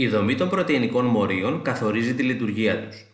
Η 0.00 0.08
δομή 0.08 0.34
των 0.34 0.48
πρωτεϊνικών 0.48 1.04
μορίων 1.04 1.62
καθορίζει 1.62 2.14
τη 2.14 2.22
λειτουργία 2.22 2.86
τους. 2.86 3.06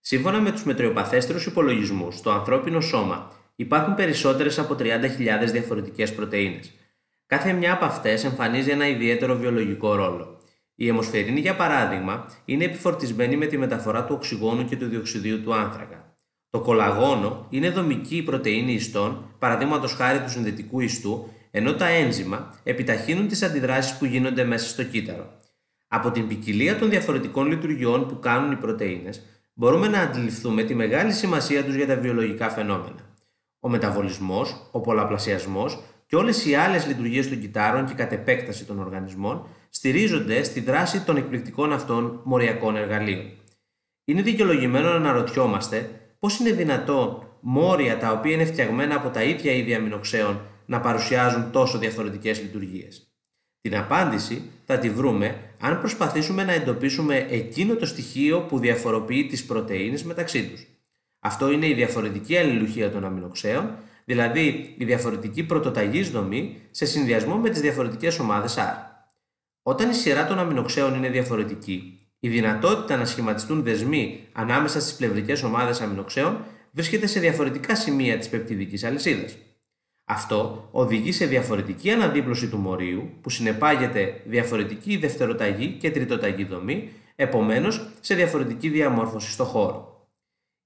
Σύμφωνα 0.00 0.40
με 0.40 0.50
τους 0.50 0.64
μετριοπαθέστερους 0.64 1.46
υπολογισμούς, 1.46 2.16
στο 2.16 2.30
ανθρώπινο 2.30 2.80
σώμα 2.80 3.32
υπάρχουν 3.56 3.94
περισσότερες 3.94 4.58
από 4.58 4.74
30.000 4.78 5.50
διαφορετικές 5.52 6.14
πρωτεΐνες. 6.14 6.70
Κάθε 7.26 7.52
μια 7.52 7.72
από 7.72 7.84
αυτές 7.84 8.24
εμφανίζει 8.24 8.70
ένα 8.70 8.88
ιδιαίτερο 8.88 9.36
βιολογικό 9.36 9.94
ρόλο. 9.94 10.40
Η 10.74 10.88
αιμοσφαιρίνη, 10.88 11.40
για 11.40 11.56
παράδειγμα, 11.56 12.26
είναι 12.44 12.64
επιφορτισμένη 12.64 13.36
με 13.36 13.46
τη 13.46 13.58
μεταφορά 13.58 14.04
του 14.04 14.14
οξυγόνου 14.14 14.64
και 14.64 14.76
του 14.76 14.86
διοξιδίου 14.86 15.42
του 15.42 15.54
άνθρακα. 15.54 16.14
Το 16.50 16.60
κολαγόνο 16.60 17.46
είναι 17.50 17.70
δομική 17.70 18.22
πρωτεΐνη 18.22 18.72
ιστών, 18.72 19.34
παραδείγματος 19.38 19.92
χάρη 19.92 20.20
του 20.20 20.30
συνδετικού 20.30 20.80
ιστού, 20.80 21.32
ενώ 21.50 21.74
τα 21.74 21.86
ένζημα 21.86 22.54
επιταχύνουν 22.62 23.28
τις 23.28 23.42
αντιδράσεις 23.42 23.98
που 23.98 24.04
γίνονται 24.04 24.44
μέσα 24.44 24.68
στο 24.68 24.84
κύτταρο. 24.84 25.38
Από 25.92 26.10
την 26.10 26.26
ποικιλία 26.26 26.78
των 26.78 26.90
διαφορετικών 26.90 27.46
λειτουργιών 27.46 28.06
που 28.06 28.18
κάνουν 28.18 28.52
οι 28.52 28.56
πρωτεΐνες, 28.56 29.22
μπορούμε 29.54 29.88
να 29.88 30.00
αντιληφθούμε 30.00 30.62
τη 30.62 30.74
μεγάλη 30.74 31.12
σημασία 31.12 31.64
τους 31.64 31.74
για 31.74 31.86
τα 31.86 31.96
βιολογικά 31.96 32.50
φαινόμενα. 32.50 33.16
Ο 33.60 33.68
μεταβολισμός, 33.68 34.68
ο 34.72 34.80
πολλαπλασιασμός 34.80 35.82
και 36.06 36.16
όλες 36.16 36.46
οι 36.46 36.54
άλλες 36.54 36.86
λειτουργίες 36.86 37.28
των 37.28 37.40
κυτάρων 37.40 37.86
και 37.86 37.94
κατ' 37.94 38.12
επέκταση 38.12 38.64
των 38.64 38.78
οργανισμών 38.78 39.46
στηρίζονται 39.68 40.42
στη 40.42 40.60
δράση 40.60 41.04
των 41.04 41.16
εκπληκτικών 41.16 41.72
αυτών 41.72 42.20
μοριακών 42.24 42.76
εργαλείων. 42.76 43.30
Είναι 44.04 44.22
δικαιολογημένο 44.22 44.88
να 44.88 44.94
αναρωτιόμαστε 44.94 45.90
πώς 46.18 46.38
είναι 46.38 46.52
δυνατόν 46.52 47.26
μόρια 47.40 47.98
τα 47.98 48.12
οποία 48.12 48.32
είναι 48.32 48.44
φτιαγμένα 48.44 48.94
από 48.94 49.08
τα 49.08 49.22
ίδια 49.22 49.52
είδη 49.52 49.74
αμινοξέων 49.74 50.40
να 50.66 50.80
παρουσιάζουν 50.80 51.50
τόσο 51.50 51.78
διαφορετικές 51.78 52.40
λειτουργίες. 52.42 53.09
Την 53.60 53.76
απάντηση 53.76 54.42
θα 54.66 54.78
τη 54.78 54.90
βρούμε 54.90 55.36
αν 55.60 55.78
προσπαθήσουμε 55.78 56.44
να 56.44 56.52
εντοπίσουμε 56.52 57.26
εκείνο 57.30 57.74
το 57.74 57.86
στοιχείο 57.86 58.40
που 58.40 58.58
διαφοροποιεί 58.58 59.26
τις 59.26 59.44
πρωτεΐνες 59.44 60.02
μεταξύ 60.02 60.48
τους. 60.48 60.66
Αυτό 61.20 61.50
είναι 61.50 61.66
η 61.66 61.74
διαφορετική 61.74 62.36
αλληλουχία 62.36 62.90
των 62.90 63.04
αμινοξέων, 63.04 63.74
δηλαδή 64.04 64.74
η 64.78 64.84
διαφορετική 64.84 65.42
πρωτοταγής 65.42 66.10
δομή 66.10 66.56
σε 66.70 66.84
συνδυασμό 66.84 67.36
με 67.36 67.50
τις 67.50 67.60
διαφορετικές 67.60 68.18
ομάδες 68.18 68.56
R. 68.58 68.74
Όταν 69.62 69.90
η 69.90 69.94
σειρά 69.94 70.26
των 70.26 70.38
αμινοξέων 70.38 70.94
είναι 70.94 71.08
διαφορετική, 71.08 71.98
η 72.20 72.28
δυνατότητα 72.28 72.96
να 72.96 73.04
σχηματιστούν 73.04 73.62
δεσμοί 73.62 74.28
ανάμεσα 74.32 74.80
στις 74.80 74.94
πλευρικές 74.94 75.42
ομάδες 75.42 75.80
αμινοξέων 75.80 76.44
βρίσκεται 76.70 77.06
σε 77.06 77.20
διαφορετικά 77.20 77.74
σημεία 77.74 78.18
της 78.18 78.28
πεπτιδικής 78.28 78.84
αλυσίδας. 78.84 79.36
Αυτό 80.10 80.68
οδηγεί 80.70 81.12
σε 81.12 81.26
διαφορετική 81.26 81.90
αναδίπλωση 81.90 82.48
του 82.48 82.58
μορίου 82.58 83.10
που 83.20 83.30
συνεπάγεται 83.30 84.22
διαφορετική 84.26 84.96
δευτεροταγή 84.96 85.68
και 85.68 85.90
τριτοταγή 85.90 86.44
δομή, 86.44 86.92
επομένως 87.16 87.88
σε 88.00 88.14
διαφορετική 88.14 88.68
διαμόρφωση 88.68 89.30
στο 89.30 89.44
χώρο. 89.44 90.06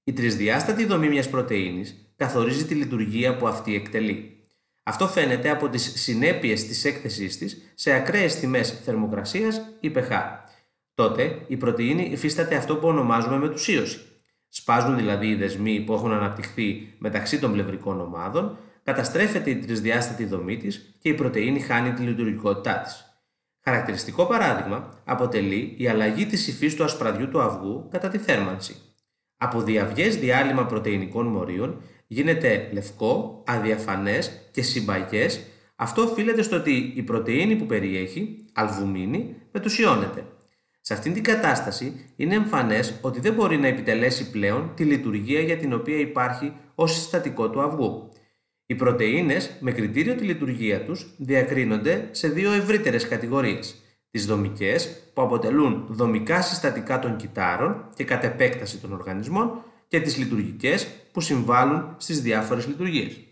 Η 0.03 0.13
τρισδιάστατη 0.13 0.85
δομή 0.85 1.09
μιας 1.09 1.29
πρωτεΐνης 1.29 2.11
καθορίζει 2.15 2.65
τη 2.65 2.73
λειτουργία 2.73 3.37
που 3.37 3.47
αυτή 3.47 3.75
εκτελεί. 3.75 4.37
Αυτό 4.83 5.07
φαίνεται 5.07 5.49
από 5.49 5.69
τις 5.69 6.01
συνέπειες 6.01 6.67
της 6.67 6.85
έκθεσής 6.85 7.37
της 7.37 7.71
σε 7.75 7.91
ακραίες 7.91 8.35
τιμές 8.35 8.81
θερμοκρασίας 8.83 9.61
ή 9.79 9.91
pH. 9.95 10.21
Τότε 10.93 11.39
η 11.47 11.57
πρωτεΐνη 11.57 12.09
υφίσταται 12.11 12.55
αυτό 12.55 12.75
που 12.75 12.87
ονομάζουμε 12.87 13.37
μετουσίωση. 13.37 13.99
Σπάζουν 14.47 14.95
δηλαδή 14.95 15.27
οι 15.27 15.35
δεσμοί 15.35 15.79
που 15.79 15.93
έχουν 15.93 16.11
αναπτυχθεί 16.11 16.93
μεταξύ 16.97 17.39
των 17.39 17.51
πλευρικών 17.51 18.01
ομάδων 18.01 18.57
καταστρέφεται 18.85 19.49
η 19.49 19.55
τρισδιάστατη 19.55 20.25
δομή 20.25 20.57
της 20.57 20.95
και 20.99 21.09
η 21.09 21.13
πρωτεΐνη 21.13 21.59
χάνει 21.59 21.93
τη 21.93 22.01
λειτουργικότητά 22.01 22.79
της. 22.79 23.05
Χαρακτηριστικό 23.63 24.25
παράδειγμα 24.25 24.89
αποτελεί 25.05 25.75
η 25.77 25.87
αλλαγή 25.87 26.25
της 26.25 26.47
υφής 26.47 26.75
του 26.75 26.83
ασπραδιού 26.83 27.29
του 27.29 27.41
αυγού 27.41 27.87
κατά 27.91 28.07
τη 28.07 28.17
θέρμανση. 28.17 28.75
Από 29.37 29.61
διαυγές 29.61 30.17
διάλειμμα 30.17 30.65
πρωτεϊνικών 30.65 31.27
μορίων 31.27 31.81
γίνεται 32.07 32.69
λευκό, 32.71 33.43
αδιαφανές 33.47 34.49
και 34.51 34.61
συμπαγές. 34.61 35.41
Αυτό 35.75 36.01
οφείλεται 36.01 36.41
στο 36.41 36.55
ότι 36.55 36.93
η 36.95 37.01
πρωτεΐνη 37.01 37.55
που 37.55 37.65
περιέχει, 37.65 38.45
αλβουμίνη, 38.53 39.35
μετουσιώνεται. 39.51 40.25
Σε 40.81 40.93
αυτήν 40.93 41.13
την 41.13 41.23
κατάσταση 41.23 42.13
είναι 42.15 42.35
εμφανές 42.35 42.99
ότι 43.01 43.19
δεν 43.19 43.33
μπορεί 43.33 43.57
να 43.57 43.67
επιτελέσει 43.67 44.31
πλέον 44.31 44.71
τη 44.75 44.83
λειτουργία 44.83 45.39
για 45.39 45.57
την 45.57 45.73
οποία 45.73 45.97
υπάρχει 45.97 46.53
ως 46.75 46.93
συστατικό 46.93 47.49
του 47.49 47.61
αυγού. 47.61 48.09
Οι 48.65 48.75
πρωτεΐνες 48.75 49.57
με 49.59 49.71
κριτήριο 49.71 50.15
τη 50.15 50.23
λειτουργία 50.23 50.85
τους 50.85 51.05
διακρίνονται 51.17 52.07
σε 52.11 52.27
δύο 52.27 52.51
ευρύτερες 52.51 53.07
κατηγορίες. 53.07 53.75
Τις 54.11 54.25
δομικές 54.25 55.11
που 55.13 55.21
αποτελούν 55.21 55.85
δομικά 55.89 56.41
συστατικά 56.41 56.99
των 56.99 57.15
κυτάρων 57.15 57.89
και 57.95 58.03
κατ' 58.03 58.23
επέκταση 58.23 58.77
των 58.77 58.93
οργανισμών 58.93 59.63
και 59.87 59.99
τις 59.99 60.17
λειτουργικές 60.17 60.87
που 61.11 61.21
συμβάλλουν 61.21 61.95
στις 61.97 62.21
διάφορες 62.21 62.67
λειτουργίες. 62.67 63.24